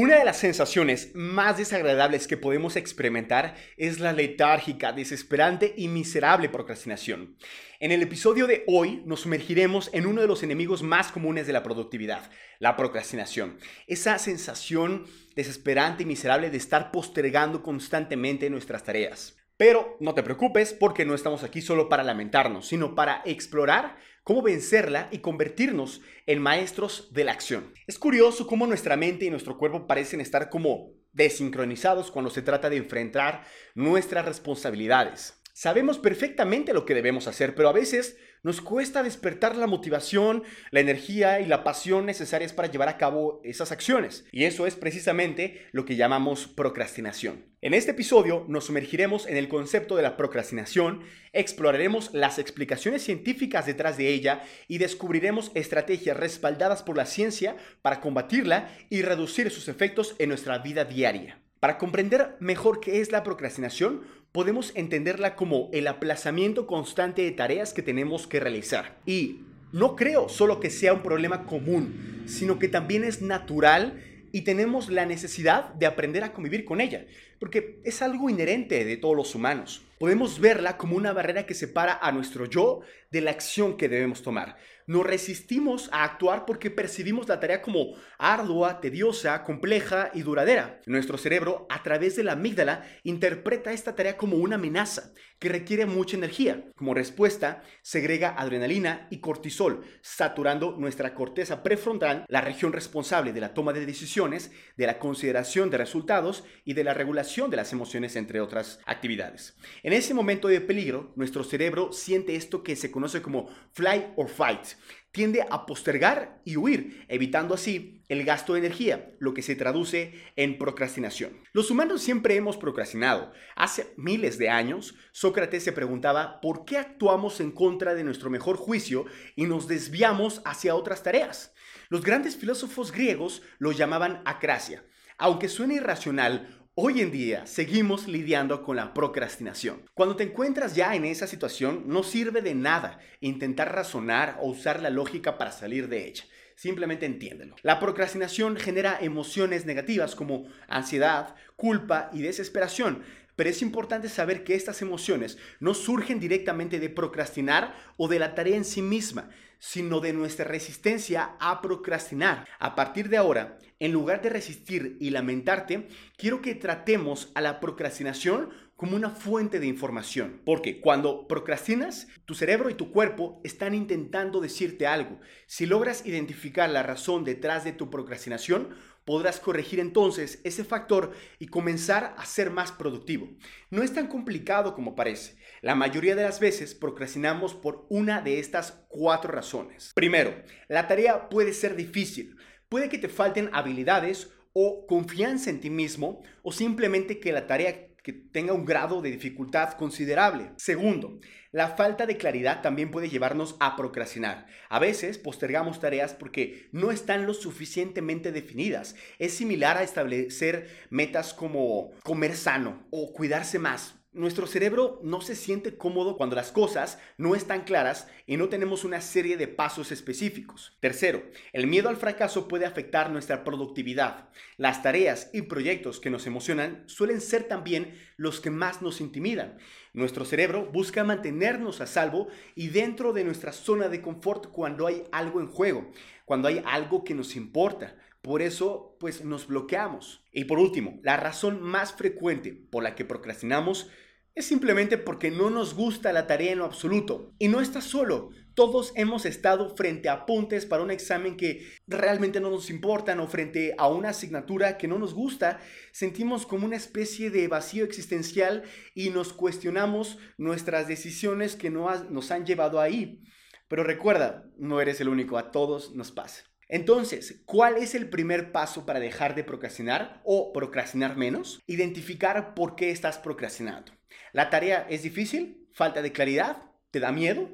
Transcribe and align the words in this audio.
Una 0.00 0.16
de 0.16 0.24
las 0.24 0.36
sensaciones 0.36 1.10
más 1.14 1.58
desagradables 1.58 2.28
que 2.28 2.36
podemos 2.36 2.76
experimentar 2.76 3.56
es 3.76 3.98
la 3.98 4.12
letárgica, 4.12 4.92
desesperante 4.92 5.74
y 5.76 5.88
miserable 5.88 6.48
procrastinación. 6.48 7.36
En 7.80 7.90
el 7.90 8.02
episodio 8.02 8.46
de 8.46 8.62
hoy 8.68 9.02
nos 9.06 9.22
sumergiremos 9.22 9.90
en 9.92 10.06
uno 10.06 10.20
de 10.20 10.28
los 10.28 10.44
enemigos 10.44 10.84
más 10.84 11.10
comunes 11.10 11.48
de 11.48 11.52
la 11.52 11.64
productividad, 11.64 12.30
la 12.60 12.76
procrastinación. 12.76 13.58
Esa 13.88 14.20
sensación 14.20 15.04
desesperante 15.34 16.04
y 16.04 16.06
miserable 16.06 16.50
de 16.50 16.58
estar 16.58 16.92
postergando 16.92 17.64
constantemente 17.64 18.48
nuestras 18.50 18.84
tareas. 18.84 19.37
Pero 19.58 19.96
no 19.98 20.14
te 20.14 20.22
preocupes 20.22 20.72
porque 20.72 21.04
no 21.04 21.16
estamos 21.16 21.42
aquí 21.42 21.60
solo 21.60 21.88
para 21.88 22.04
lamentarnos, 22.04 22.68
sino 22.68 22.94
para 22.94 23.22
explorar 23.24 23.96
cómo 24.22 24.40
vencerla 24.40 25.08
y 25.10 25.18
convertirnos 25.18 26.00
en 26.26 26.40
maestros 26.40 27.12
de 27.12 27.24
la 27.24 27.32
acción. 27.32 27.72
Es 27.88 27.98
curioso 27.98 28.46
cómo 28.46 28.68
nuestra 28.68 28.96
mente 28.96 29.24
y 29.24 29.30
nuestro 29.30 29.58
cuerpo 29.58 29.88
parecen 29.88 30.20
estar 30.20 30.48
como 30.48 30.92
desincronizados 31.12 32.12
cuando 32.12 32.30
se 32.30 32.42
trata 32.42 32.70
de 32.70 32.76
enfrentar 32.76 33.44
nuestras 33.74 34.24
responsabilidades. 34.26 35.42
Sabemos 35.54 35.98
perfectamente 35.98 36.72
lo 36.72 36.84
que 36.84 36.94
debemos 36.94 37.26
hacer, 37.26 37.56
pero 37.56 37.68
a 37.68 37.72
veces 37.72 38.16
nos 38.44 38.60
cuesta 38.60 39.02
despertar 39.02 39.56
la 39.56 39.66
motivación, 39.66 40.44
la 40.70 40.78
energía 40.78 41.40
y 41.40 41.46
la 41.46 41.64
pasión 41.64 42.06
necesarias 42.06 42.52
para 42.52 42.70
llevar 42.70 42.88
a 42.88 42.96
cabo 42.96 43.40
esas 43.42 43.72
acciones. 43.72 44.24
Y 44.30 44.44
eso 44.44 44.68
es 44.68 44.76
precisamente 44.76 45.66
lo 45.72 45.84
que 45.84 45.96
llamamos 45.96 46.46
procrastinación. 46.46 47.47
En 47.60 47.74
este 47.74 47.90
episodio 47.90 48.44
nos 48.46 48.66
sumergiremos 48.66 49.26
en 49.26 49.36
el 49.36 49.48
concepto 49.48 49.96
de 49.96 50.02
la 50.02 50.16
procrastinación, 50.16 51.00
exploraremos 51.32 52.10
las 52.14 52.38
explicaciones 52.38 53.02
científicas 53.02 53.66
detrás 53.66 53.96
de 53.96 54.10
ella 54.10 54.44
y 54.68 54.78
descubriremos 54.78 55.50
estrategias 55.54 56.16
respaldadas 56.16 56.84
por 56.84 56.96
la 56.96 57.04
ciencia 57.04 57.56
para 57.82 58.00
combatirla 58.00 58.70
y 58.90 59.02
reducir 59.02 59.50
sus 59.50 59.66
efectos 59.66 60.14
en 60.20 60.28
nuestra 60.28 60.58
vida 60.58 60.84
diaria. 60.84 61.40
Para 61.58 61.78
comprender 61.78 62.36
mejor 62.38 62.78
qué 62.78 63.00
es 63.00 63.10
la 63.10 63.24
procrastinación, 63.24 64.02
podemos 64.30 64.70
entenderla 64.76 65.34
como 65.34 65.68
el 65.72 65.88
aplazamiento 65.88 66.68
constante 66.68 67.22
de 67.22 67.32
tareas 67.32 67.74
que 67.74 67.82
tenemos 67.82 68.28
que 68.28 68.38
realizar. 68.38 69.00
Y 69.04 69.40
no 69.72 69.96
creo 69.96 70.28
solo 70.28 70.60
que 70.60 70.70
sea 70.70 70.92
un 70.92 71.02
problema 71.02 71.44
común, 71.44 72.22
sino 72.28 72.60
que 72.60 72.68
también 72.68 73.02
es 73.02 73.20
natural 73.20 74.00
y 74.32 74.42
tenemos 74.42 74.88
la 74.88 75.06
necesidad 75.06 75.74
de 75.74 75.86
aprender 75.86 76.24
a 76.24 76.32
convivir 76.32 76.64
con 76.64 76.80
ella, 76.80 77.06
porque 77.38 77.80
es 77.84 78.02
algo 78.02 78.30
inherente 78.30 78.84
de 78.84 78.96
todos 78.96 79.16
los 79.16 79.34
humanos. 79.34 79.84
Podemos 79.98 80.40
verla 80.40 80.76
como 80.76 80.96
una 80.96 81.12
barrera 81.12 81.46
que 81.46 81.54
separa 81.54 81.98
a 82.00 82.12
nuestro 82.12 82.46
yo 82.46 82.80
de 83.10 83.20
la 83.20 83.30
acción 83.30 83.76
que 83.76 83.88
debemos 83.88 84.22
tomar. 84.22 84.56
Nos 84.88 85.04
resistimos 85.04 85.90
a 85.92 86.02
actuar 86.02 86.46
porque 86.46 86.70
percibimos 86.70 87.28
la 87.28 87.38
tarea 87.38 87.60
como 87.60 87.92
ardua, 88.16 88.80
tediosa, 88.80 89.44
compleja 89.44 90.10
y 90.14 90.22
duradera. 90.22 90.80
Nuestro 90.86 91.18
cerebro, 91.18 91.66
a 91.68 91.82
través 91.82 92.16
de 92.16 92.24
la 92.24 92.32
amígdala, 92.32 92.86
interpreta 93.02 93.70
esta 93.74 93.94
tarea 93.94 94.16
como 94.16 94.38
una 94.38 94.54
amenaza 94.54 95.12
que 95.38 95.50
requiere 95.50 95.84
mucha 95.84 96.16
energía. 96.16 96.64
Como 96.74 96.94
respuesta, 96.94 97.62
segrega 97.82 98.30
adrenalina 98.30 99.06
y 99.10 99.18
cortisol, 99.18 99.84
saturando 100.00 100.74
nuestra 100.78 101.14
corteza 101.14 101.62
prefrontal, 101.62 102.24
la 102.26 102.40
región 102.40 102.72
responsable 102.72 103.34
de 103.34 103.42
la 103.42 103.52
toma 103.52 103.74
de 103.74 103.84
decisiones, 103.84 104.50
de 104.78 104.86
la 104.86 104.98
consideración 104.98 105.68
de 105.68 105.76
resultados 105.76 106.44
y 106.64 106.72
de 106.72 106.84
la 106.84 106.94
regulación 106.94 107.50
de 107.50 107.58
las 107.58 107.74
emociones, 107.74 108.16
entre 108.16 108.40
otras 108.40 108.80
actividades. 108.86 109.54
En 109.82 109.92
ese 109.92 110.14
momento 110.14 110.48
de 110.48 110.62
peligro, 110.62 111.12
nuestro 111.14 111.44
cerebro 111.44 111.92
siente 111.92 112.36
esto 112.36 112.62
que 112.62 112.74
se 112.74 112.90
conoce 112.90 113.20
como 113.20 113.48
fly 113.74 114.14
or 114.16 114.28
fight. 114.28 114.77
Tiende 115.10 115.44
a 115.48 115.66
postergar 115.66 116.40
y 116.44 116.56
huir, 116.56 117.04
evitando 117.08 117.54
así 117.54 118.04
el 118.08 118.24
gasto 118.24 118.54
de 118.54 118.60
energía, 118.60 119.14
lo 119.18 119.34
que 119.34 119.42
se 119.42 119.56
traduce 119.56 120.14
en 120.36 120.58
procrastinación. 120.58 121.42
Los 121.52 121.70
humanos 121.70 122.02
siempre 122.02 122.36
hemos 122.36 122.56
procrastinado. 122.56 123.32
Hace 123.56 123.92
miles 123.96 124.38
de 124.38 124.48
años, 124.48 124.94
Sócrates 125.12 125.64
se 125.64 125.72
preguntaba 125.72 126.40
por 126.40 126.64
qué 126.64 126.78
actuamos 126.78 127.40
en 127.40 127.52
contra 127.52 127.94
de 127.94 128.04
nuestro 128.04 128.30
mejor 128.30 128.56
juicio 128.56 129.06
y 129.36 129.44
nos 129.44 129.68
desviamos 129.68 130.42
hacia 130.44 130.74
otras 130.74 131.02
tareas. 131.02 131.54
Los 131.88 132.02
grandes 132.02 132.36
filósofos 132.36 132.92
griegos 132.92 133.42
lo 133.58 133.72
llamaban 133.72 134.22
acracia. 134.24 134.84
Aunque 135.20 135.48
suene 135.48 135.74
irracional, 135.74 136.57
Hoy 136.80 137.00
en 137.00 137.10
día 137.10 137.44
seguimos 137.44 138.06
lidiando 138.06 138.62
con 138.62 138.76
la 138.76 138.94
procrastinación. 138.94 139.82
Cuando 139.94 140.14
te 140.14 140.22
encuentras 140.22 140.76
ya 140.76 140.94
en 140.94 141.04
esa 141.06 141.26
situación, 141.26 141.82
no 141.86 142.04
sirve 142.04 142.40
de 142.40 142.54
nada 142.54 143.00
intentar 143.20 143.74
razonar 143.74 144.38
o 144.40 144.46
usar 144.46 144.80
la 144.80 144.88
lógica 144.88 145.38
para 145.38 145.50
salir 145.50 145.88
de 145.88 146.06
ella. 146.06 146.22
Simplemente 146.54 147.04
entiéndelo. 147.04 147.56
La 147.62 147.80
procrastinación 147.80 148.56
genera 148.56 148.96
emociones 149.00 149.66
negativas 149.66 150.14
como 150.14 150.46
ansiedad, 150.68 151.34
culpa 151.56 152.10
y 152.12 152.22
desesperación, 152.22 153.02
pero 153.34 153.50
es 153.50 153.60
importante 153.60 154.08
saber 154.08 154.44
que 154.44 154.54
estas 154.54 154.80
emociones 154.80 155.36
no 155.58 155.74
surgen 155.74 156.20
directamente 156.20 156.78
de 156.78 156.90
procrastinar 156.90 157.74
o 157.96 158.06
de 158.06 158.20
la 158.20 158.36
tarea 158.36 158.56
en 158.56 158.64
sí 158.64 158.82
misma, 158.82 159.30
sino 159.58 160.00
de 160.00 160.12
nuestra 160.12 160.44
resistencia 160.44 161.36
a 161.40 161.60
procrastinar. 161.60 162.46
A 162.58 162.74
partir 162.74 163.08
de 163.08 163.16
ahora, 163.16 163.58
en 163.80 163.92
lugar 163.92 164.22
de 164.22 164.30
resistir 164.30 164.96
y 165.00 165.10
lamentarte, 165.10 165.88
quiero 166.16 166.42
que 166.42 166.54
tratemos 166.54 167.30
a 167.34 167.40
la 167.40 167.60
procrastinación 167.60 168.50
como 168.76 168.94
una 168.94 169.10
fuente 169.10 169.58
de 169.58 169.66
información. 169.66 170.40
Porque 170.44 170.80
cuando 170.80 171.26
procrastinas, 171.26 172.06
tu 172.24 172.34
cerebro 172.34 172.70
y 172.70 172.74
tu 172.74 172.92
cuerpo 172.92 173.40
están 173.42 173.74
intentando 173.74 174.40
decirte 174.40 174.86
algo. 174.86 175.18
Si 175.46 175.66
logras 175.66 176.06
identificar 176.06 176.70
la 176.70 176.84
razón 176.84 177.24
detrás 177.24 177.64
de 177.64 177.72
tu 177.72 177.90
procrastinación, 177.90 178.76
podrás 179.04 179.40
corregir 179.40 179.80
entonces 179.80 180.40
ese 180.44 180.64
factor 180.64 181.12
y 181.38 181.46
comenzar 181.46 182.14
a 182.18 182.26
ser 182.26 182.50
más 182.50 182.70
productivo. 182.70 183.30
No 183.70 183.82
es 183.82 183.94
tan 183.94 184.06
complicado 184.06 184.74
como 184.74 184.94
parece. 184.94 185.38
La 185.60 185.74
mayoría 185.74 186.14
de 186.14 186.22
las 186.22 186.38
veces 186.38 186.74
procrastinamos 186.74 187.54
por 187.54 187.86
una 187.88 188.20
de 188.20 188.38
estas 188.38 188.84
cuatro 188.88 189.32
razones. 189.32 189.92
Primero, 189.94 190.34
la 190.68 190.86
tarea 190.86 191.28
puede 191.28 191.52
ser 191.52 191.74
difícil. 191.74 192.36
Puede 192.68 192.88
que 192.88 192.98
te 192.98 193.08
falten 193.08 193.50
habilidades 193.52 194.30
o 194.52 194.86
confianza 194.86 195.50
en 195.50 195.60
ti 195.60 195.70
mismo 195.70 196.22
o 196.42 196.52
simplemente 196.52 197.18
que 197.18 197.32
la 197.32 197.46
tarea 197.46 197.88
tenga 198.32 198.52
un 198.52 198.64
grado 198.64 199.02
de 199.02 199.10
dificultad 199.10 199.72
considerable. 199.72 200.52
Segundo, 200.56 201.20
la 201.50 201.76
falta 201.76 202.06
de 202.06 202.16
claridad 202.16 202.62
también 202.62 202.90
puede 202.90 203.08
llevarnos 203.08 203.56
a 203.60 203.76
procrastinar. 203.76 204.46
A 204.68 204.78
veces 204.78 205.18
postergamos 205.18 205.80
tareas 205.80 206.14
porque 206.14 206.68
no 206.72 206.90
están 206.90 207.26
lo 207.26 207.34
suficientemente 207.34 208.32
definidas. 208.32 208.96
Es 209.18 209.34
similar 209.34 209.76
a 209.76 209.82
establecer 209.82 210.68
metas 210.90 211.34
como 211.34 211.90
comer 212.02 212.34
sano 212.36 212.86
o 212.90 213.12
cuidarse 213.12 213.58
más. 213.58 213.97
Nuestro 214.12 214.46
cerebro 214.46 215.00
no 215.02 215.20
se 215.20 215.36
siente 215.36 215.76
cómodo 215.76 216.16
cuando 216.16 216.34
las 216.34 216.50
cosas 216.50 216.98
no 217.18 217.34
están 217.34 217.64
claras 217.64 218.08
y 218.26 218.38
no 218.38 218.48
tenemos 218.48 218.84
una 218.84 219.02
serie 219.02 219.36
de 219.36 219.48
pasos 219.48 219.92
específicos. 219.92 220.78
Tercero, 220.80 221.22
el 221.52 221.66
miedo 221.66 221.90
al 221.90 221.98
fracaso 221.98 222.48
puede 222.48 222.64
afectar 222.64 223.10
nuestra 223.10 223.44
productividad. 223.44 224.30
Las 224.56 224.82
tareas 224.82 225.28
y 225.34 225.42
proyectos 225.42 226.00
que 226.00 226.08
nos 226.08 226.26
emocionan 226.26 226.84
suelen 226.86 227.20
ser 227.20 227.44
también 227.44 227.94
los 228.16 228.40
que 228.40 228.50
más 228.50 228.80
nos 228.80 229.02
intimidan. 229.02 229.58
Nuestro 229.92 230.24
cerebro 230.24 230.70
busca 230.72 231.04
mantenernos 231.04 231.82
a 231.82 231.86
salvo 231.86 232.28
y 232.54 232.68
dentro 232.68 233.12
de 233.12 233.24
nuestra 233.24 233.52
zona 233.52 233.90
de 233.90 234.00
confort 234.00 234.46
cuando 234.46 234.86
hay 234.86 235.04
algo 235.12 235.38
en 235.38 235.48
juego, 235.48 235.92
cuando 236.24 236.48
hay 236.48 236.62
algo 236.64 237.04
que 237.04 237.14
nos 237.14 237.36
importa. 237.36 237.94
Por 238.22 238.42
eso, 238.42 238.96
pues 238.98 239.24
nos 239.24 239.46
bloqueamos. 239.46 240.24
Y 240.32 240.44
por 240.44 240.58
último, 240.58 240.98
la 241.02 241.16
razón 241.16 241.62
más 241.62 241.92
frecuente 241.92 242.52
por 242.52 242.82
la 242.82 242.94
que 242.94 243.04
procrastinamos 243.04 243.90
es 244.38 244.46
simplemente 244.46 244.98
porque 244.98 245.32
no 245.32 245.50
nos 245.50 245.74
gusta 245.74 246.12
la 246.12 246.28
tarea 246.28 246.52
en 246.52 246.58
lo 246.58 246.64
absoluto. 246.64 247.34
Y 247.38 247.48
no 247.48 247.60
estás 247.60 247.84
solo. 247.84 248.30
Todos 248.54 248.92
hemos 248.94 249.24
estado 249.24 249.74
frente 249.76 250.08
a 250.08 250.12
apuntes 250.12 250.64
para 250.64 250.82
un 250.82 250.90
examen 250.90 251.36
que 251.36 251.66
realmente 251.86 252.40
no 252.40 252.50
nos 252.50 252.70
importan 252.70 253.18
o 253.18 253.26
frente 253.26 253.74
a 253.78 253.88
una 253.88 254.10
asignatura 254.10 254.78
que 254.78 254.88
no 254.88 254.98
nos 254.98 255.12
gusta. 255.12 255.60
Sentimos 255.92 256.46
como 256.46 256.66
una 256.66 256.76
especie 256.76 257.30
de 257.30 257.48
vacío 257.48 257.84
existencial 257.84 258.62
y 258.94 259.10
nos 259.10 259.32
cuestionamos 259.32 260.18
nuestras 260.38 260.86
decisiones 260.86 261.56
que 261.56 261.70
no 261.70 261.92
nos 262.04 262.30
han 262.30 262.46
llevado 262.46 262.80
ahí. 262.80 263.22
Pero 263.68 263.84
recuerda, 263.84 264.44
no 264.56 264.80
eres 264.80 265.00
el 265.00 265.08
único, 265.08 265.36
a 265.36 265.50
todos 265.50 265.94
nos 265.94 266.12
pasa. 266.12 266.44
Entonces, 266.68 267.42
¿cuál 267.46 267.78
es 267.78 267.94
el 267.94 268.10
primer 268.10 268.52
paso 268.52 268.84
para 268.84 269.00
dejar 269.00 269.34
de 269.34 269.42
procrastinar 269.42 270.20
o 270.24 270.52
procrastinar 270.52 271.16
menos? 271.16 271.62
Identificar 271.66 272.54
por 272.54 272.76
qué 272.76 272.90
estás 272.90 273.18
procrastinando. 273.18 273.92
¿La 274.32 274.50
tarea 274.50 274.86
es 274.90 275.02
difícil? 275.02 275.66
¿Falta 275.72 276.02
de 276.02 276.12
claridad? 276.12 276.62
¿Te 276.90 277.00
da 277.00 277.10
miedo? 277.10 277.48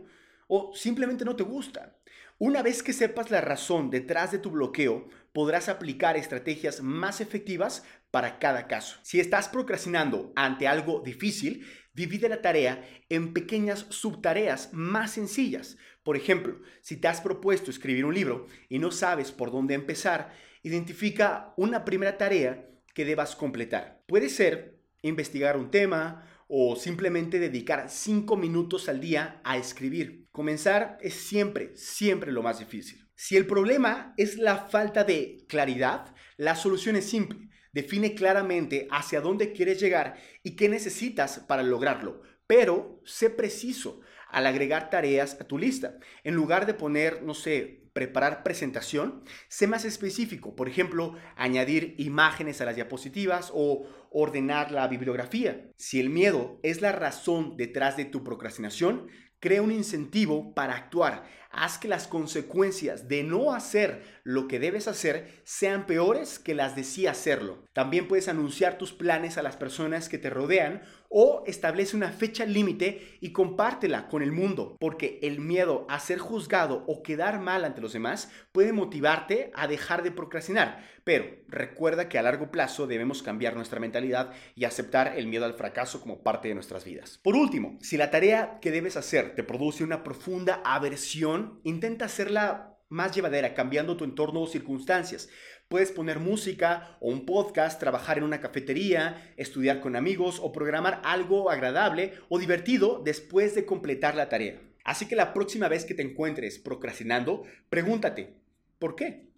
¿O 0.48 0.72
simplemente 0.74 1.24
no 1.24 1.36
te 1.36 1.44
gusta? 1.44 1.96
Una 2.38 2.62
vez 2.62 2.82
que 2.82 2.92
sepas 2.92 3.30
la 3.30 3.40
razón 3.40 3.90
detrás 3.90 4.32
de 4.32 4.38
tu 4.38 4.50
bloqueo, 4.50 5.08
podrás 5.32 5.68
aplicar 5.68 6.16
estrategias 6.16 6.82
más 6.82 7.20
efectivas 7.20 7.84
para 8.10 8.40
cada 8.40 8.66
caso. 8.66 8.98
Si 9.02 9.20
estás 9.20 9.48
procrastinando 9.48 10.32
ante 10.34 10.66
algo 10.66 11.00
difícil, 11.00 11.64
divide 11.92 12.28
la 12.28 12.42
tarea 12.42 12.84
en 13.08 13.32
pequeñas 13.32 13.86
subtareas 13.90 14.72
más 14.72 15.12
sencillas. 15.12 15.76
Por 16.04 16.16
ejemplo, 16.16 16.60
si 16.80 16.96
te 16.96 17.08
has 17.08 17.20
propuesto 17.20 17.70
escribir 17.70 18.04
un 18.04 18.14
libro 18.14 18.46
y 18.68 18.78
no 18.78 18.92
sabes 18.92 19.32
por 19.32 19.50
dónde 19.50 19.74
empezar, 19.74 20.32
Identifica 20.64 21.52
una 21.58 21.84
primera 21.84 22.16
tarea 22.16 22.66
que 22.94 23.04
debas 23.04 23.36
completar. 23.36 24.02
Puede 24.06 24.30
ser 24.30 24.80
investigar 25.02 25.58
un 25.58 25.70
tema 25.70 26.26
o 26.48 26.74
simplemente 26.74 27.38
dedicar 27.38 27.90
cinco 27.90 28.38
minutos 28.38 28.88
al 28.88 28.98
día 28.98 29.42
a 29.44 29.58
escribir. 29.58 30.26
Comenzar 30.32 30.96
es 31.02 31.12
siempre, 31.12 31.76
siempre 31.76 32.32
lo 32.32 32.42
más 32.42 32.60
difícil. 32.60 33.06
Si 33.14 33.36
el 33.36 33.46
problema 33.46 34.14
es 34.16 34.38
la 34.38 34.56
falta 34.70 35.04
de 35.04 35.44
claridad, 35.50 36.14
la 36.38 36.56
solución 36.56 36.96
es 36.96 37.04
simple. 37.04 37.50
Define 37.74 38.14
claramente 38.14 38.88
hacia 38.90 39.20
dónde 39.20 39.52
quieres 39.52 39.78
llegar 39.78 40.16
y 40.42 40.56
qué 40.56 40.70
necesitas 40.70 41.40
para 41.40 41.62
lograrlo, 41.62 42.22
pero 42.46 43.02
sé 43.04 43.28
preciso 43.28 44.00
al 44.34 44.48
agregar 44.48 44.90
tareas 44.90 45.40
a 45.40 45.44
tu 45.44 45.58
lista. 45.58 45.98
En 46.24 46.34
lugar 46.34 46.66
de 46.66 46.74
poner, 46.74 47.22
no 47.22 47.34
sé, 47.34 47.84
preparar 47.92 48.42
presentación, 48.42 49.22
sé 49.48 49.68
más 49.68 49.84
específico. 49.84 50.56
Por 50.56 50.68
ejemplo, 50.68 51.14
añadir 51.36 51.94
imágenes 51.98 52.60
a 52.60 52.64
las 52.64 52.74
diapositivas 52.74 53.52
o 53.54 53.86
ordenar 54.10 54.72
la 54.72 54.88
bibliografía. 54.88 55.70
Si 55.76 56.00
el 56.00 56.10
miedo 56.10 56.58
es 56.64 56.82
la 56.82 56.90
razón 56.90 57.56
detrás 57.56 57.96
de 57.96 58.06
tu 58.06 58.24
procrastinación, 58.24 59.06
crea 59.38 59.62
un 59.62 59.70
incentivo 59.70 60.54
para 60.54 60.74
actuar. 60.74 61.24
Haz 61.50 61.78
que 61.78 61.86
las 61.86 62.08
consecuencias 62.08 63.06
de 63.06 63.22
no 63.22 63.52
hacer 63.52 64.02
lo 64.24 64.48
que 64.48 64.58
debes 64.58 64.88
hacer 64.88 65.42
sean 65.44 65.86
peores 65.86 66.40
que 66.40 66.54
las 66.54 66.74
de 66.74 66.82
sí 66.82 67.06
hacerlo. 67.06 67.62
También 67.72 68.08
puedes 68.08 68.26
anunciar 68.26 68.78
tus 68.78 68.92
planes 68.92 69.38
a 69.38 69.42
las 69.42 69.56
personas 69.56 70.08
que 70.08 70.18
te 70.18 70.30
rodean 70.30 70.82
o 71.16 71.44
establece 71.46 71.96
una 71.96 72.10
fecha 72.10 72.44
límite 72.44 73.18
y 73.20 73.30
compártela 73.30 74.08
con 74.08 74.20
el 74.20 74.32
mundo, 74.32 74.76
porque 74.80 75.20
el 75.22 75.38
miedo 75.38 75.86
a 75.88 76.00
ser 76.00 76.18
juzgado 76.18 76.82
o 76.88 77.04
quedar 77.04 77.38
mal 77.38 77.64
ante 77.64 77.80
los 77.80 77.92
demás 77.92 78.32
puede 78.50 78.72
motivarte 78.72 79.52
a 79.54 79.68
dejar 79.68 80.02
de 80.02 80.10
procrastinar. 80.10 80.84
Pero 81.04 81.26
recuerda 81.46 82.08
que 82.08 82.18
a 82.18 82.22
largo 82.22 82.50
plazo 82.50 82.88
debemos 82.88 83.22
cambiar 83.22 83.54
nuestra 83.54 83.78
mentalidad 83.78 84.32
y 84.56 84.64
aceptar 84.64 85.16
el 85.16 85.28
miedo 85.28 85.44
al 85.44 85.54
fracaso 85.54 86.00
como 86.00 86.24
parte 86.24 86.48
de 86.48 86.54
nuestras 86.54 86.84
vidas. 86.84 87.20
Por 87.22 87.36
último, 87.36 87.78
si 87.80 87.96
la 87.96 88.10
tarea 88.10 88.58
que 88.60 88.72
debes 88.72 88.96
hacer 88.96 89.36
te 89.36 89.44
produce 89.44 89.84
una 89.84 90.02
profunda 90.02 90.62
aversión, 90.64 91.60
intenta 91.62 92.06
hacerla 92.06 92.74
más 92.88 93.14
llevadera, 93.14 93.54
cambiando 93.54 93.96
tu 93.96 94.04
entorno 94.04 94.42
o 94.42 94.46
circunstancias. 94.46 95.28
Puedes 95.68 95.90
poner 95.90 96.20
música 96.20 96.96
o 97.00 97.08
un 97.08 97.26
podcast, 97.26 97.80
trabajar 97.80 98.18
en 98.18 98.24
una 98.24 98.40
cafetería, 98.40 99.32
estudiar 99.36 99.80
con 99.80 99.96
amigos 99.96 100.38
o 100.42 100.52
programar 100.52 101.00
algo 101.04 101.50
agradable 101.50 102.12
o 102.28 102.38
divertido 102.38 103.02
después 103.04 103.54
de 103.54 103.64
completar 103.64 104.14
la 104.14 104.28
tarea. 104.28 104.60
Así 104.84 105.08
que 105.08 105.16
la 105.16 105.32
próxima 105.32 105.68
vez 105.68 105.84
que 105.84 105.94
te 105.94 106.02
encuentres 106.02 106.58
procrastinando, 106.58 107.44
pregúntate, 107.70 108.34
¿por 108.78 108.94
qué? 108.94 109.30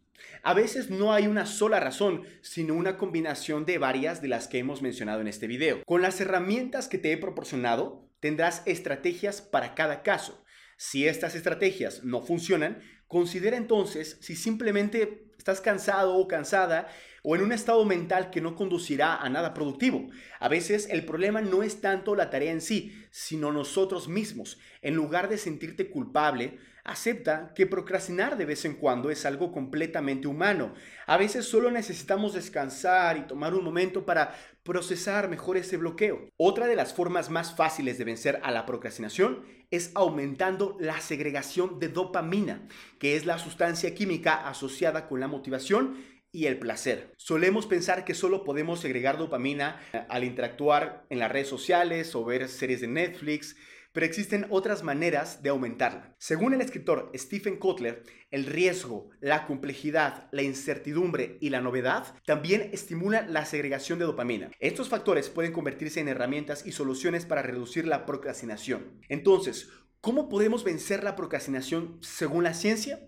A 0.43 0.55
veces 0.55 0.90
no 0.90 1.12
hay 1.12 1.26
una 1.26 1.46
sola 1.46 1.78
razón, 1.78 2.23
sino 2.40 2.75
una 2.75 2.96
combinación 2.96 3.64
de 3.64 3.79
varias 3.79 4.20
de 4.22 4.29
las 4.29 4.49
que 4.49 4.58
hemos 4.58 4.82
mencionado 4.82 5.20
en 5.20 5.29
este 5.29 5.46
video. 5.46 5.82
Con 5.84 6.02
las 6.02 6.20
herramientas 6.20 6.88
que 6.88 6.99
te 6.99 7.12
he 7.12 7.17
proporcionado, 7.17 8.08
tendrás 8.20 8.62
estrategias 8.67 9.40
para 9.40 9.75
cada 9.75 10.02
caso. 10.02 10.43
Si 10.76 11.06
estas 11.06 11.34
estrategias 11.34 12.05
no 12.05 12.23
funcionan, 12.23 12.82
considera 13.08 13.56
entonces 13.56 14.19
si 14.20 14.37
simplemente 14.37 15.32
estás 15.38 15.61
cansado 15.61 16.17
o 16.17 16.26
cansada 16.26 16.88
o 17.23 17.34
en 17.34 17.43
un 17.43 17.52
estado 17.52 17.84
mental 17.84 18.31
que 18.31 18.40
no 18.40 18.55
conducirá 18.55 19.17
a 19.17 19.28
nada 19.28 19.55
productivo. 19.55 20.08
A 20.38 20.49
veces 20.49 20.88
el 20.90 21.05
problema 21.05 21.40
no 21.40 21.62
es 21.62 21.81
tanto 21.81 22.14
la 22.14 22.31
tarea 22.31 22.52
en 22.52 22.61
sí, 22.61 23.05
sino 23.11 23.52
nosotros 23.52 24.08
mismos. 24.08 24.58
En 24.82 24.94
lugar 24.94 25.28
de 25.28 25.38
sentirte 25.38 25.90
culpable, 25.90 26.58
acepta 26.86 27.52
que 27.54 27.66
procrastinar 27.66 28.36
de 28.36 28.44
vez 28.44 28.64
en 28.64 28.74
cuando 28.74 29.10
es 29.10 29.26
algo 29.26 29.52
completamente 29.52 30.28
humano. 30.28 30.72
A 31.06 31.16
veces 31.16 31.44
solo 31.44 31.70
necesitamos 31.70 32.32
descansar 32.32 33.16
y 33.18 33.26
tomar 33.26 33.54
un 33.54 33.64
momento 33.64 34.06
para 34.06 34.34
procesar 34.62 35.28
mejor 35.28 35.56
ese 35.56 35.76
bloqueo. 35.76 36.28
Otra 36.36 36.66
de 36.66 36.76
las 36.76 36.94
formas 36.94 37.28
más 37.28 37.54
fáciles 37.54 37.98
de 37.98 38.04
vencer 38.04 38.40
a 38.42 38.50
la 38.50 38.66
procrastinación 38.66 39.44
es 39.70 39.90
aumentando 39.94 40.76
la 40.80 41.00
segregación 41.00 41.78
de 41.78 41.88
dopamina, 41.88 42.66
que 42.98 43.16
es 43.16 43.26
la 43.26 43.38
sustancia 43.38 43.94
química 43.94 44.48
asociada 44.48 45.08
con 45.08 45.20
la 45.20 45.28
motivación 45.28 45.96
y 46.32 46.46
el 46.46 46.58
placer. 46.58 47.14
Solemos 47.16 47.66
pensar 47.66 48.04
que 48.04 48.14
solo 48.14 48.44
podemos 48.44 48.80
segregar 48.80 49.16
dopamina 49.16 49.80
eh, 49.92 50.04
al 50.08 50.22
interactuar 50.22 51.06
en 51.08 51.18
las 51.18 51.32
redes 51.32 51.48
sociales 51.48 52.14
o 52.14 52.24
ver 52.24 52.48
series 52.48 52.80
de 52.82 52.88
Netflix, 52.88 53.56
pero 53.96 54.04
existen 54.04 54.44
otras 54.50 54.82
maneras 54.82 55.43
de 55.43 55.48
aumentarla. 55.48 56.14
Según 56.19 56.52
el 56.52 56.60
escritor 56.60 57.10
Stephen 57.14 57.56
Kotler, 57.56 58.02
el 58.31 58.44
riesgo, 58.44 59.08
la 59.20 59.46
complejidad, 59.46 60.28
la 60.32 60.43
incertidumbre 60.43 61.38
y 61.40 61.48
la 61.48 61.62
novedad 61.62 62.14
también 62.26 62.69
estimulan 62.75 63.32
la 63.32 63.46
segregación 63.46 63.98
de 63.98 64.04
dopamina. 64.04 64.50
Estos 64.60 64.90
factores 64.90 65.31
pueden 65.31 65.54
convertirse 65.54 66.00
en 66.00 66.08
herramientas 66.08 66.66
y 66.66 66.72
soluciones 66.72 67.25
para 67.25 67.40
reducir 67.40 67.87
la 67.87 68.04
procrastinación. 68.04 69.00
Entonces, 69.08 69.70
¿cómo 70.02 70.28
podemos 70.28 70.62
vencer 70.62 71.02
la 71.02 71.16
procrastinación 71.16 71.96
según 72.02 72.44
la 72.44 72.52
ciencia? 72.52 73.00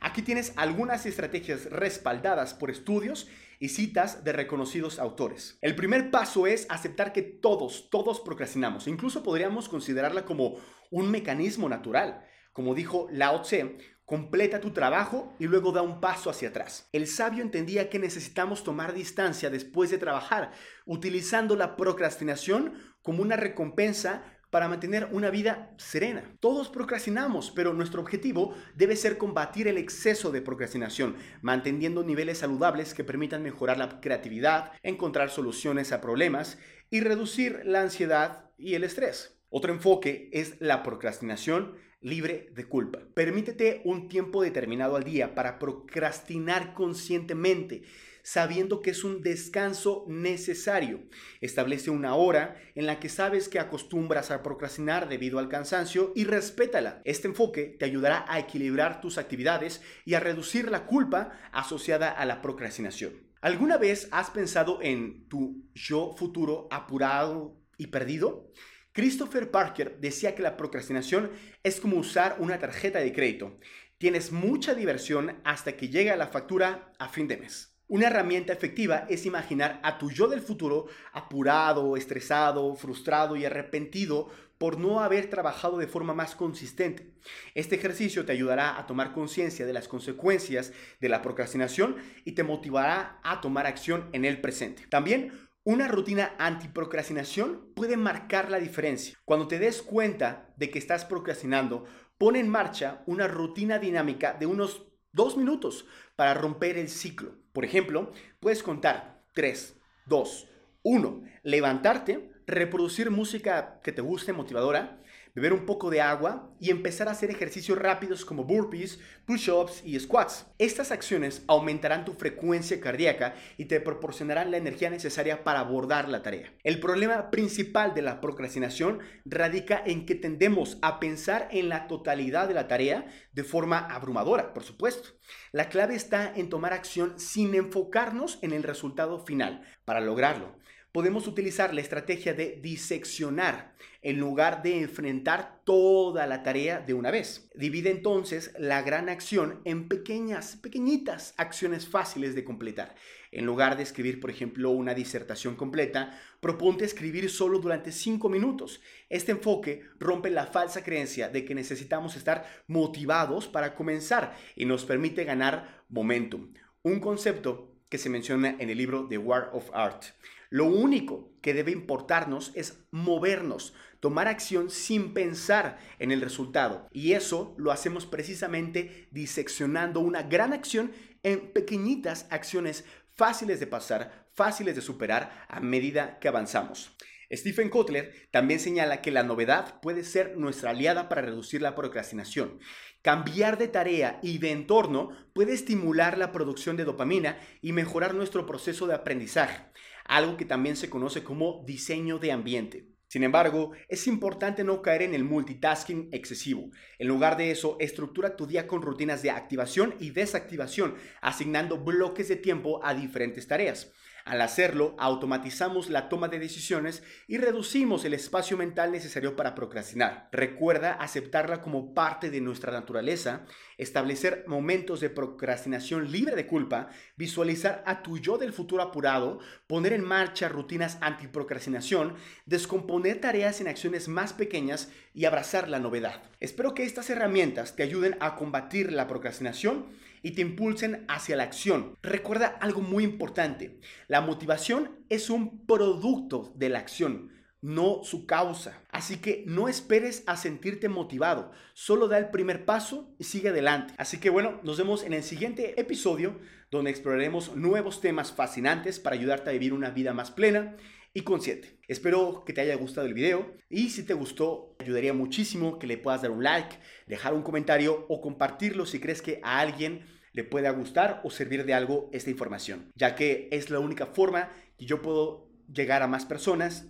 Aquí 0.00 0.22
tienes 0.22 0.54
algunas 0.56 1.04
estrategias 1.04 1.66
respaldadas 1.66 2.54
por 2.54 2.70
estudios 2.70 3.28
y 3.60 3.68
citas 3.68 4.24
de 4.24 4.32
reconocidos 4.32 4.98
autores. 4.98 5.58
El 5.60 5.76
primer 5.76 6.10
paso 6.10 6.46
es 6.46 6.66
aceptar 6.70 7.12
que 7.12 7.22
todos, 7.22 7.90
todos 7.90 8.18
procrastinamos. 8.18 8.88
Incluso 8.88 9.22
podríamos 9.22 9.68
considerarla 9.68 10.24
como 10.24 10.56
un 10.90 11.10
mecanismo 11.10 11.68
natural. 11.68 12.24
Como 12.54 12.74
dijo 12.74 13.06
Lao 13.12 13.42
Tse, 13.42 13.76
completa 14.06 14.60
tu 14.60 14.72
trabajo 14.72 15.36
y 15.38 15.44
luego 15.44 15.72
da 15.72 15.82
un 15.82 16.00
paso 16.00 16.30
hacia 16.30 16.48
atrás. 16.48 16.88
El 16.90 17.06
sabio 17.06 17.42
entendía 17.42 17.90
que 17.90 17.98
necesitamos 17.98 18.64
tomar 18.64 18.94
distancia 18.94 19.50
después 19.50 19.90
de 19.90 19.98
trabajar, 19.98 20.52
utilizando 20.86 21.54
la 21.54 21.76
procrastinación 21.76 22.74
como 23.02 23.22
una 23.22 23.36
recompensa 23.36 24.24
para 24.50 24.68
mantener 24.68 25.08
una 25.12 25.30
vida 25.30 25.72
serena. 25.78 26.36
Todos 26.40 26.68
procrastinamos, 26.68 27.50
pero 27.50 27.72
nuestro 27.72 28.00
objetivo 28.02 28.54
debe 28.74 28.96
ser 28.96 29.16
combatir 29.16 29.68
el 29.68 29.78
exceso 29.78 30.30
de 30.30 30.42
procrastinación, 30.42 31.16
manteniendo 31.40 32.02
niveles 32.02 32.38
saludables 32.38 32.94
que 32.94 33.04
permitan 33.04 33.42
mejorar 33.42 33.78
la 33.78 34.00
creatividad, 34.00 34.72
encontrar 34.82 35.30
soluciones 35.30 35.92
a 35.92 36.00
problemas 36.00 36.58
y 36.90 37.00
reducir 37.00 37.62
la 37.64 37.80
ansiedad 37.80 38.50
y 38.58 38.74
el 38.74 38.84
estrés. 38.84 39.40
Otro 39.48 39.72
enfoque 39.72 40.28
es 40.32 40.60
la 40.60 40.82
procrastinación 40.82 41.76
libre 42.00 42.50
de 42.54 42.64
culpa. 42.64 43.00
Permítete 43.14 43.82
un 43.84 44.08
tiempo 44.08 44.42
determinado 44.42 44.96
al 44.96 45.04
día 45.04 45.34
para 45.34 45.58
procrastinar 45.58 46.72
conscientemente 46.72 47.82
sabiendo 48.22 48.82
que 48.82 48.90
es 48.90 49.04
un 49.04 49.22
descanso 49.22 50.04
necesario. 50.08 51.02
Establece 51.40 51.90
una 51.90 52.14
hora 52.14 52.60
en 52.74 52.86
la 52.86 53.00
que 53.00 53.08
sabes 53.08 53.48
que 53.48 53.58
acostumbras 53.58 54.30
a 54.30 54.42
procrastinar 54.42 55.08
debido 55.08 55.38
al 55.38 55.48
cansancio 55.48 56.12
y 56.14 56.24
respétala. 56.24 57.02
Este 57.04 57.28
enfoque 57.28 57.76
te 57.78 57.84
ayudará 57.84 58.24
a 58.28 58.38
equilibrar 58.38 59.00
tus 59.00 59.18
actividades 59.18 59.82
y 60.04 60.14
a 60.14 60.20
reducir 60.20 60.70
la 60.70 60.86
culpa 60.86 61.32
asociada 61.52 62.10
a 62.10 62.24
la 62.24 62.42
procrastinación. 62.42 63.30
¿Alguna 63.40 63.78
vez 63.78 64.08
has 64.10 64.30
pensado 64.30 64.80
en 64.82 65.26
tu 65.28 65.64
yo 65.74 66.14
futuro 66.16 66.68
apurado 66.70 67.56
y 67.78 67.86
perdido? 67.86 68.52
Christopher 68.92 69.50
Parker 69.50 69.98
decía 69.98 70.34
que 70.34 70.42
la 70.42 70.56
procrastinación 70.56 71.30
es 71.62 71.80
como 71.80 71.96
usar 71.96 72.36
una 72.40 72.58
tarjeta 72.58 72.98
de 72.98 73.12
crédito. 73.12 73.58
Tienes 73.98 74.32
mucha 74.32 74.74
diversión 74.74 75.40
hasta 75.44 75.76
que 75.76 75.88
llega 75.88 76.16
la 76.16 76.26
factura 76.26 76.92
a 76.98 77.08
fin 77.08 77.28
de 77.28 77.36
mes. 77.36 77.69
Una 77.90 78.06
herramienta 78.06 78.52
efectiva 78.52 79.04
es 79.08 79.26
imaginar 79.26 79.80
a 79.82 79.98
tu 79.98 80.12
yo 80.12 80.28
del 80.28 80.42
futuro 80.42 80.86
apurado, 81.12 81.96
estresado, 81.96 82.76
frustrado 82.76 83.34
y 83.34 83.44
arrepentido 83.44 84.28
por 84.58 84.78
no 84.78 85.00
haber 85.00 85.28
trabajado 85.28 85.76
de 85.76 85.88
forma 85.88 86.14
más 86.14 86.36
consistente. 86.36 87.12
Este 87.56 87.74
ejercicio 87.74 88.24
te 88.24 88.30
ayudará 88.30 88.78
a 88.78 88.86
tomar 88.86 89.12
conciencia 89.12 89.66
de 89.66 89.72
las 89.72 89.88
consecuencias 89.88 90.72
de 91.00 91.08
la 91.08 91.20
procrastinación 91.20 91.96
y 92.24 92.32
te 92.32 92.44
motivará 92.44 93.18
a 93.24 93.40
tomar 93.40 93.66
acción 93.66 94.08
en 94.12 94.24
el 94.24 94.40
presente. 94.40 94.86
También 94.88 95.32
una 95.64 95.88
rutina 95.88 96.36
antiprocrastinación 96.38 97.72
puede 97.74 97.96
marcar 97.96 98.52
la 98.52 98.60
diferencia. 98.60 99.18
Cuando 99.24 99.48
te 99.48 99.58
des 99.58 99.82
cuenta 99.82 100.54
de 100.56 100.70
que 100.70 100.78
estás 100.78 101.04
procrastinando, 101.04 101.86
pon 102.18 102.36
en 102.36 102.48
marcha 102.48 103.02
una 103.06 103.26
rutina 103.26 103.80
dinámica 103.80 104.34
de 104.34 104.46
unos 104.46 104.89
dos 105.12 105.36
minutos 105.36 105.86
para 106.16 106.34
romper 106.34 106.78
el 106.78 106.88
ciclo. 106.88 107.32
Por 107.52 107.64
ejemplo, 107.64 108.12
puedes 108.40 108.62
contar 108.62 109.22
3, 109.34 109.76
2, 110.06 110.48
1, 110.82 111.22
levantarte, 111.42 112.32
reproducir 112.46 113.10
música 113.10 113.80
que 113.82 113.92
te 113.92 114.02
guste, 114.02 114.32
motivadora, 114.32 114.99
beber 115.34 115.52
un 115.52 115.66
poco 115.66 115.90
de 115.90 116.00
agua 116.00 116.54
y 116.60 116.70
empezar 116.70 117.08
a 117.08 117.12
hacer 117.12 117.30
ejercicios 117.30 117.78
rápidos 117.78 118.24
como 118.24 118.44
burpees, 118.44 118.98
push-ups 119.26 119.82
y 119.84 119.98
squats. 119.98 120.46
Estas 120.58 120.90
acciones 120.90 121.42
aumentarán 121.46 122.04
tu 122.04 122.12
frecuencia 122.12 122.80
cardíaca 122.80 123.34
y 123.56 123.66
te 123.66 123.80
proporcionarán 123.80 124.50
la 124.50 124.56
energía 124.56 124.90
necesaria 124.90 125.44
para 125.44 125.60
abordar 125.60 126.08
la 126.08 126.22
tarea. 126.22 126.52
El 126.64 126.80
problema 126.80 127.30
principal 127.30 127.94
de 127.94 128.02
la 128.02 128.20
procrastinación 128.20 129.00
radica 129.24 129.82
en 129.84 130.06
que 130.06 130.14
tendemos 130.14 130.78
a 130.82 131.00
pensar 131.00 131.48
en 131.50 131.68
la 131.68 131.86
totalidad 131.86 132.48
de 132.48 132.54
la 132.54 132.68
tarea 132.68 133.06
de 133.32 133.44
forma 133.44 133.78
abrumadora, 133.78 134.52
por 134.52 134.64
supuesto. 134.64 135.10
La 135.52 135.68
clave 135.68 135.94
está 135.94 136.32
en 136.34 136.48
tomar 136.48 136.72
acción 136.72 137.18
sin 137.18 137.54
enfocarnos 137.54 138.38
en 138.42 138.52
el 138.52 138.62
resultado 138.62 139.24
final. 139.24 139.62
Para 139.84 140.00
lograrlo, 140.00 140.56
podemos 140.92 141.26
utilizar 141.26 141.74
la 141.74 141.80
estrategia 141.80 142.34
de 142.34 142.58
diseccionar 142.62 143.74
en 144.02 144.18
lugar 144.18 144.62
de 144.62 144.80
enfrentar 144.80 145.60
toda 145.64 146.26
la 146.26 146.42
tarea 146.42 146.80
de 146.80 146.94
una 146.94 147.10
vez. 147.10 147.50
Divide 147.54 147.90
entonces 147.90 148.52
la 148.58 148.82
gran 148.82 149.08
acción 149.08 149.60
en 149.64 149.88
pequeñas, 149.88 150.56
pequeñitas 150.56 151.34
acciones 151.36 151.86
fáciles 151.86 152.34
de 152.34 152.44
completar. 152.44 152.94
En 153.30 153.46
lugar 153.46 153.76
de 153.76 153.82
escribir, 153.82 154.18
por 154.18 154.30
ejemplo, 154.30 154.70
una 154.70 154.94
disertación 154.94 155.54
completa, 155.54 156.18
proponte 156.40 156.84
escribir 156.84 157.30
solo 157.30 157.58
durante 157.60 157.92
cinco 157.92 158.28
minutos. 158.28 158.80
Este 159.08 159.32
enfoque 159.32 159.82
rompe 159.98 160.30
la 160.30 160.46
falsa 160.46 160.82
creencia 160.82 161.28
de 161.28 161.44
que 161.44 161.54
necesitamos 161.54 162.16
estar 162.16 162.44
motivados 162.66 163.46
para 163.46 163.74
comenzar 163.74 164.36
y 164.56 164.64
nos 164.64 164.84
permite 164.84 165.24
ganar 165.24 165.84
momentum. 165.88 166.52
Un 166.82 166.98
concepto 166.98 167.76
que 167.88 167.98
se 167.98 168.08
menciona 168.08 168.56
en 168.58 168.70
el 168.70 168.78
libro 168.78 169.06
The 169.08 169.18
War 169.18 169.50
of 169.52 169.70
Art. 169.74 170.04
Lo 170.52 170.64
único 170.64 171.32
que 171.42 171.54
debe 171.54 171.70
importarnos 171.70 172.50
es 172.56 172.84
movernos, 172.90 173.72
tomar 174.00 174.26
acción 174.26 174.68
sin 174.68 175.14
pensar 175.14 175.78
en 176.00 176.10
el 176.10 176.20
resultado. 176.20 176.88
Y 176.90 177.12
eso 177.12 177.54
lo 177.56 177.70
hacemos 177.70 178.04
precisamente 178.04 179.06
diseccionando 179.12 180.00
una 180.00 180.24
gran 180.24 180.52
acción 180.52 180.90
en 181.22 181.52
pequeñitas 181.52 182.26
acciones 182.30 182.84
fáciles 183.14 183.60
de 183.60 183.68
pasar, 183.68 184.28
fáciles 184.34 184.74
de 184.74 184.82
superar 184.82 185.46
a 185.48 185.60
medida 185.60 186.18
que 186.18 186.26
avanzamos. 186.26 186.96
Stephen 187.32 187.68
Kotler 187.70 188.12
también 188.32 188.58
señala 188.58 189.02
que 189.02 189.12
la 189.12 189.22
novedad 189.22 189.80
puede 189.80 190.02
ser 190.02 190.36
nuestra 190.36 190.70
aliada 190.70 191.08
para 191.08 191.22
reducir 191.22 191.62
la 191.62 191.76
procrastinación. 191.76 192.58
Cambiar 193.02 193.56
de 193.56 193.68
tarea 193.68 194.18
y 194.20 194.38
de 194.38 194.50
entorno 194.50 195.10
puede 195.32 195.52
estimular 195.52 196.18
la 196.18 196.32
producción 196.32 196.76
de 196.76 196.84
dopamina 196.84 197.38
y 197.62 197.72
mejorar 197.72 198.14
nuestro 198.14 198.46
proceso 198.46 198.88
de 198.88 198.94
aprendizaje 198.94 199.70
algo 200.10 200.36
que 200.36 200.44
también 200.44 200.76
se 200.76 200.90
conoce 200.90 201.22
como 201.22 201.62
diseño 201.64 202.18
de 202.18 202.32
ambiente. 202.32 202.88
Sin 203.06 203.22
embargo, 203.22 203.72
es 203.88 204.08
importante 204.08 204.64
no 204.64 204.82
caer 204.82 205.02
en 205.02 205.14
el 205.14 205.24
multitasking 205.24 206.08
excesivo. 206.12 206.70
En 206.98 207.06
lugar 207.08 207.36
de 207.36 207.52
eso, 207.52 207.76
estructura 207.78 208.36
tu 208.36 208.46
día 208.46 208.66
con 208.66 208.82
rutinas 208.82 209.22
de 209.22 209.30
activación 209.30 209.94
y 210.00 210.10
desactivación, 210.10 210.96
asignando 211.20 211.78
bloques 211.78 212.28
de 212.28 212.36
tiempo 212.36 212.84
a 212.84 212.92
diferentes 212.92 213.46
tareas. 213.46 213.92
Al 214.30 214.42
hacerlo, 214.42 214.94
automatizamos 214.96 215.90
la 215.90 216.08
toma 216.08 216.28
de 216.28 216.38
decisiones 216.38 217.02
y 217.26 217.38
reducimos 217.38 218.04
el 218.04 218.14
espacio 218.14 218.56
mental 218.56 218.92
necesario 218.92 219.34
para 219.34 219.56
procrastinar. 219.56 220.28
Recuerda 220.30 220.92
aceptarla 220.92 221.60
como 221.60 221.94
parte 221.94 222.30
de 222.30 222.40
nuestra 222.40 222.70
naturaleza, 222.70 223.44
establecer 223.76 224.44
momentos 224.46 225.00
de 225.00 225.10
procrastinación 225.10 226.12
libre 226.12 226.36
de 226.36 226.46
culpa, 226.46 226.90
visualizar 227.16 227.82
a 227.86 228.04
tu 228.04 228.18
yo 228.18 228.38
del 228.38 228.52
futuro 228.52 228.84
apurado, 228.84 229.40
poner 229.66 229.92
en 229.92 230.04
marcha 230.04 230.48
rutinas 230.48 230.98
antiprocrastinación, 231.00 232.14
descomponer 232.46 233.20
tareas 233.20 233.60
en 233.60 233.66
acciones 233.66 234.06
más 234.06 234.32
pequeñas 234.32 234.92
y 235.12 235.24
abrazar 235.24 235.68
la 235.68 235.80
novedad. 235.80 236.22
Espero 236.38 236.72
que 236.72 236.84
estas 236.84 237.10
herramientas 237.10 237.74
te 237.74 237.82
ayuden 237.82 238.16
a 238.20 238.36
combatir 238.36 238.92
la 238.92 239.08
procrastinación 239.08 239.86
y 240.22 240.32
te 240.32 240.42
impulsen 240.42 241.04
hacia 241.08 241.36
la 241.36 241.44
acción. 241.44 241.96
Recuerda 242.02 242.46
algo 242.60 242.80
muy 242.80 243.04
importante. 243.04 243.78
La 244.08 244.20
motivación 244.20 244.98
es 245.08 245.30
un 245.30 245.66
producto 245.66 246.52
de 246.56 246.68
la 246.68 246.78
acción 246.78 247.30
no 247.62 248.00
su 248.04 248.26
causa. 248.26 248.82
Así 248.90 249.18
que 249.18 249.44
no 249.46 249.68
esperes 249.68 250.24
a 250.26 250.36
sentirte 250.36 250.88
motivado, 250.88 251.52
solo 251.74 252.08
da 252.08 252.18
el 252.18 252.30
primer 252.30 252.64
paso 252.64 253.14
y 253.18 253.24
sigue 253.24 253.50
adelante. 253.50 253.94
Así 253.98 254.18
que 254.18 254.30
bueno, 254.30 254.60
nos 254.62 254.78
vemos 254.78 255.04
en 255.04 255.12
el 255.12 255.22
siguiente 255.22 255.80
episodio 255.80 256.38
donde 256.70 256.90
exploraremos 256.90 257.56
nuevos 257.56 258.00
temas 258.00 258.32
fascinantes 258.32 258.98
para 259.00 259.16
ayudarte 259.16 259.50
a 259.50 259.52
vivir 259.52 259.72
una 259.72 259.90
vida 259.90 260.14
más 260.14 260.30
plena 260.30 260.76
y 261.12 261.22
consciente. 261.22 261.78
Espero 261.88 262.44
que 262.44 262.52
te 262.52 262.60
haya 262.60 262.76
gustado 262.76 263.06
el 263.06 263.14
video 263.14 263.54
y 263.68 263.90
si 263.90 264.04
te 264.04 264.14
gustó, 264.14 264.76
ayudaría 264.78 265.12
muchísimo 265.12 265.78
que 265.78 265.86
le 265.86 265.98
puedas 265.98 266.22
dar 266.22 266.30
un 266.30 266.44
like, 266.44 266.76
dejar 267.06 267.34
un 267.34 267.42
comentario 267.42 268.06
o 268.08 268.20
compartirlo 268.20 268.86
si 268.86 269.00
crees 269.00 269.22
que 269.22 269.40
a 269.42 269.58
alguien 269.58 270.04
le 270.32 270.44
pueda 270.44 270.70
gustar 270.70 271.20
o 271.24 271.30
servir 271.30 271.64
de 271.64 271.74
algo 271.74 272.08
esta 272.12 272.30
información, 272.30 272.92
ya 272.94 273.16
que 273.16 273.48
es 273.50 273.70
la 273.70 273.80
única 273.80 274.06
forma 274.06 274.52
que 274.78 274.86
yo 274.86 275.02
puedo 275.02 275.50
llegar 275.72 276.02
a 276.02 276.06
más 276.06 276.24
personas 276.24 276.86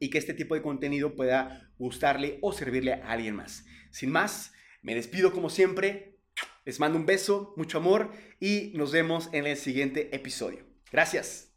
y 0.00 0.10
que 0.10 0.18
este 0.18 0.34
tipo 0.34 0.54
de 0.54 0.62
contenido 0.62 1.14
pueda 1.14 1.70
gustarle 1.78 2.38
o 2.42 2.52
servirle 2.52 2.94
a 2.94 3.12
alguien 3.12 3.36
más. 3.36 3.64
Sin 3.90 4.10
más, 4.10 4.52
me 4.82 4.96
despido 4.96 5.32
como 5.32 5.48
siempre, 5.48 6.18
les 6.64 6.80
mando 6.80 6.98
un 6.98 7.06
beso, 7.06 7.54
mucho 7.56 7.78
amor 7.78 8.10
y 8.40 8.72
nos 8.74 8.90
vemos 8.90 9.28
en 9.32 9.46
el 9.46 9.56
siguiente 9.56 10.14
episodio. 10.14 10.66
Gracias. 10.90 11.51